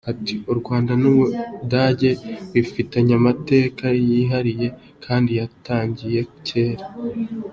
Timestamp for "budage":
1.17-2.11